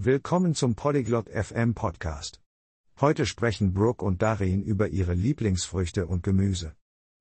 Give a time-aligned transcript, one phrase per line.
[0.00, 2.40] Willkommen zum Polyglot FM Podcast.
[3.00, 6.76] Heute sprechen Brooke und Darin über ihre Lieblingsfrüchte und Gemüse.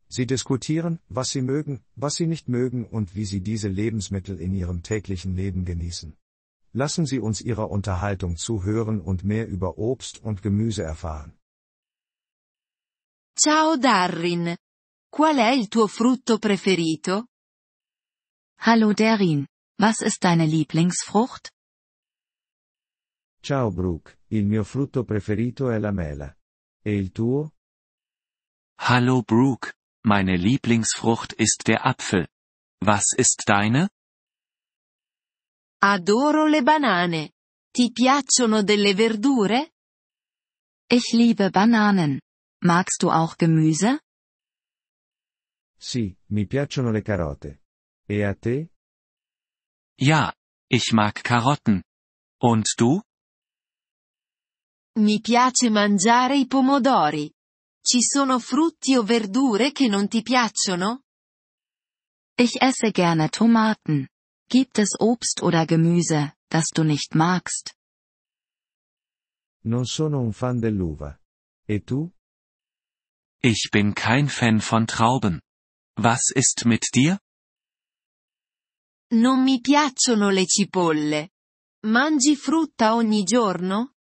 [0.09, 4.53] Sie diskutieren, was sie mögen, was sie nicht mögen und wie sie diese Lebensmittel in
[4.53, 6.15] ihrem täglichen Leben genießen.
[6.71, 11.33] Lassen Sie uns Ihrer Unterhaltung zuhören und mehr über Obst und Gemüse erfahren.
[13.35, 14.55] Ciao Darrin.
[15.11, 17.25] Qual è il tuo frutto preferito?
[18.59, 19.47] Hallo Darin,
[19.79, 21.56] was ist deine Lieblingsfrucht?
[23.47, 26.37] Ciao Brooke, il mio frutto preferito è la mela.
[26.83, 27.53] E il tuo?
[28.79, 32.27] Hallo Brooke, meine Lieblingsfrucht ist der Apfel.
[32.83, 33.87] Was ist deine?
[35.81, 37.35] Adoro le banane.
[37.71, 39.71] Ti piacciono delle verdure?
[40.89, 42.19] Ich liebe Bananen.
[42.65, 44.01] Magst du auch Gemüse?
[45.79, 47.61] Sì, mi piacciono le carote.
[48.09, 48.73] E a te?
[49.95, 50.33] Ja,
[50.69, 51.81] ich mag Karotten.
[52.41, 53.06] Und du?
[54.97, 57.31] Mi piace mangiare i pomodori.
[57.81, 61.03] Ci sono frutti o verdure che non ti piacciono?
[62.35, 64.09] Ich esse gerne Tomaten.
[64.49, 67.75] Gibt es Obst oder Gemüse, das du nicht magst?
[69.65, 71.19] Non sono un fan dell'uva.
[71.67, 72.11] E tu?
[73.39, 75.41] Ich bin kein Fan von Trauben.
[75.99, 77.19] Was ist mit dir?
[79.11, 81.33] Non mi piacciono le cipolle.
[81.85, 83.96] Mangi frutta ogni giorno?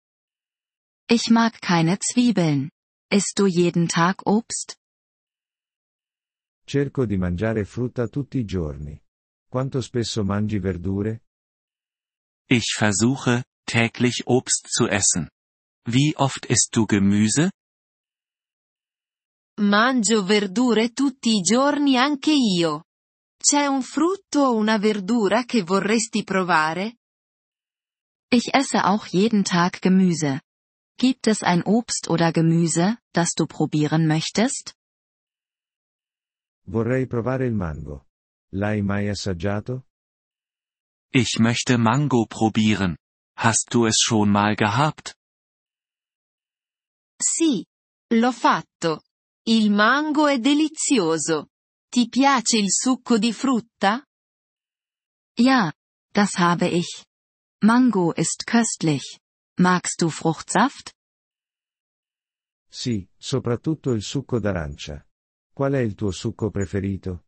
[1.07, 2.71] Ich mag keine Zwiebeln.
[3.13, 4.79] Isst du jeden Tag Obst?
[6.67, 8.99] Cerco di mangiare frutta tutti i giorni.
[9.47, 11.21] Quanto spesso mangi verdure?
[12.49, 15.29] Ich versuche, täglich Obst zu essen.
[15.87, 17.51] Wie oft isst du Gemüse?
[19.61, 22.85] Mangio verdure tutti i giorni anche io.
[23.37, 26.97] C'è un frutto o una verdura che vorresti provare?
[28.31, 30.41] Ich esse auch jeden Tag Gemüse.
[30.97, 34.75] Gibt es ein Obst oder Gemüse, das du probieren möchtest?
[36.67, 38.07] Vorrei provare il mango.
[38.53, 39.85] L'hai mai assaggiato?
[41.13, 42.97] Ich möchte Mango probieren.
[43.37, 45.17] Hast du es schon mal gehabt?
[47.21, 47.67] Sì.
[48.13, 49.03] L'ho fatto.
[49.47, 51.49] Il mango è delizioso.
[51.91, 54.05] Ti piace il succo di frutta?
[55.37, 55.73] Ja,
[56.13, 57.05] das habe ich.
[57.63, 59.19] Mango ist köstlich.
[59.57, 60.93] Magst du Fruchtsaft?
[62.69, 65.07] Sì, soprattutto il succo d'arancia.
[65.53, 67.27] Qual è il tuo succo preferito?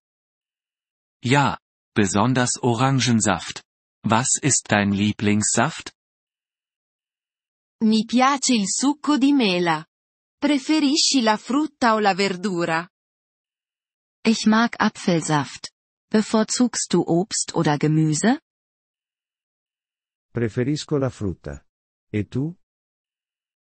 [1.22, 1.56] Ja,
[1.92, 3.62] besonders Orangensaft.
[4.03, 5.92] Was ist dein Lieblingssaft?
[7.84, 9.87] Mi piace il succo di mela.
[10.37, 12.88] Preferisci la frutta o la verdura?
[14.22, 15.70] Ich mag Apfelsaft.
[16.10, 18.41] Bevorzugst du Obst oder Gemüse?
[20.32, 21.66] Preferisco la frutta.
[22.12, 22.56] E tu?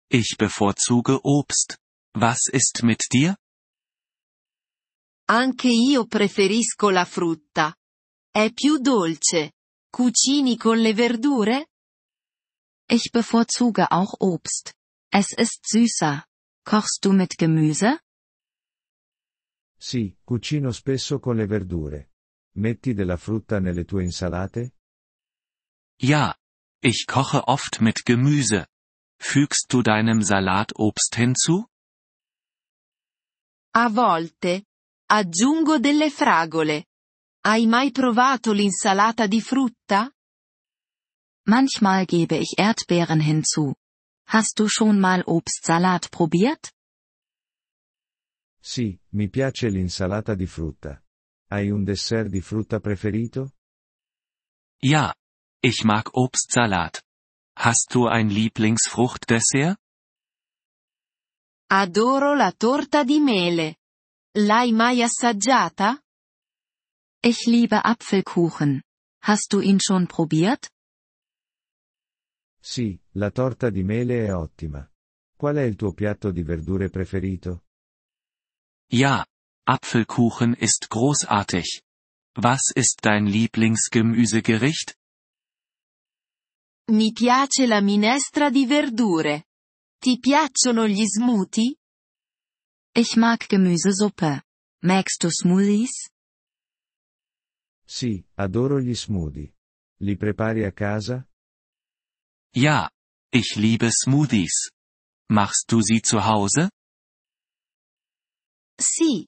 [0.10, 1.78] Ich bevorzuge Obst.
[2.14, 3.38] Was ist mit dir?
[5.30, 7.74] Anche io preferisco la frutta.
[8.30, 9.54] È più dolce.
[9.90, 11.68] Cucini con le verdure?
[12.90, 14.74] Ich bevorzuge auch Obst.
[15.10, 16.26] Es ist süßer.
[16.66, 18.02] Kochst du mit Gemüse?
[19.78, 22.12] Sì, cucino spesso con le verdure.
[22.56, 24.76] Metti della frutta nelle tue insalate?
[25.98, 26.36] Ja.
[26.84, 28.66] Ich koche oft mit Gemüse.
[29.20, 31.68] Fügst du deinem Salat Obst hinzu?
[33.74, 34.66] A volte.
[35.08, 36.86] Aggiungo delle fragole.
[37.46, 40.12] Hai mai provato l'insalata di frutta?
[41.48, 43.76] Manchmal gebe ich Erdbeeren hinzu.
[44.28, 46.72] Hast du schon mal Obstsalat probiert?
[48.60, 51.04] Sì, mi piace l'insalata di frutta.
[51.50, 53.52] Hai un dessert di frutta preferito?
[54.80, 55.14] Ja.
[55.64, 57.04] Ich mag Obstsalat.
[57.56, 59.78] Hast du ein Lieblingsfruchtdessert?
[61.70, 63.76] Adoro la torta di mele.
[64.36, 66.02] L'hai mai assaggiata?
[67.24, 68.82] Ich liebe Apfelkuchen.
[69.22, 70.72] Hast du ihn schon probiert?
[72.60, 74.90] Sì, la torta di mele è ottima.
[75.38, 77.66] Qual è il tuo piatto di verdure preferito?
[78.92, 79.24] Ja.
[79.68, 81.84] Apfelkuchen ist großartig.
[82.36, 84.98] Was ist dein Lieblingsgemüsegericht?
[86.90, 89.48] Mi piace la minestra di verdure.
[89.98, 91.76] Ti piacciono gli smoothie?
[92.94, 94.44] Ich mag Gemüsesuppe.
[94.84, 96.10] Magst du Smoothies?
[97.86, 99.54] Sì, adoro gli smoothie.
[100.02, 101.26] Li prepari a casa?
[102.56, 102.90] Ja.
[103.34, 104.72] Ich liebe Smoothies.
[105.32, 106.72] Machst du sie zu Hause?
[108.76, 109.26] Sì.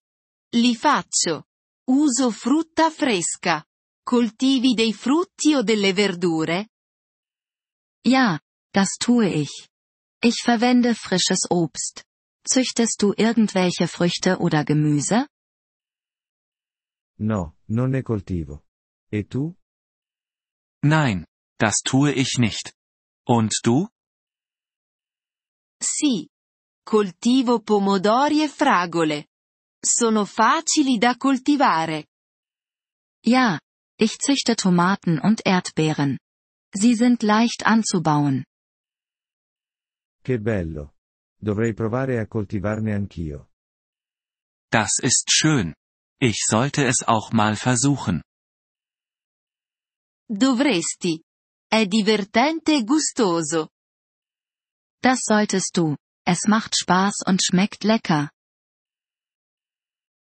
[0.56, 1.46] Li faccio.
[1.90, 3.64] Uso frutta fresca.
[4.04, 6.73] Coltivi dei frutti o delle verdure?
[8.06, 8.40] Ja,
[8.74, 9.70] das tue ich.
[10.22, 12.06] Ich verwende frisches Obst.
[12.46, 15.28] Züchtest du irgendwelche Früchte oder Gemüse?
[17.18, 18.64] No, non ne coltivo.
[19.12, 19.56] E tu?
[20.82, 21.26] Nein,
[21.58, 22.74] das tue ich nicht.
[23.26, 23.88] Und du?
[25.82, 26.28] Sì.
[26.86, 29.28] Coltivo pomodori e fragole.
[29.80, 32.08] Sono facili da coltivare.
[33.26, 33.60] Ja,
[33.98, 36.18] ich züchte Tomaten und Erdbeeren.
[36.76, 38.46] Sie sind leicht anzubauen.
[40.24, 40.94] Che bello.
[41.38, 43.50] Dovrei provare a coltivarne anch'io.
[44.72, 45.76] Das ist schön.
[46.20, 48.22] Ich sollte es auch mal versuchen.
[50.28, 51.22] Dovresti.
[51.70, 53.70] È divertente e gustoso.
[55.02, 55.96] Das solltest du.
[56.26, 58.30] Es macht Spaß und schmeckt lecker.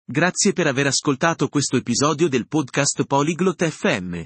[0.09, 4.25] Grazie per aver ascoltato questo episodio del podcast Polyglot FM.